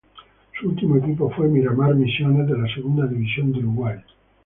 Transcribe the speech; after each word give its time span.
Su 0.59 0.69
último 0.69 0.97
equipo 0.97 1.29
fue 1.29 1.47
Miramar 1.47 1.93
Misiones 1.93 2.47
de 2.47 2.57
la 2.57 2.67
Segunda 2.73 3.05
División 3.05 3.51
de 3.51 3.59
Uruguay. 3.59 3.99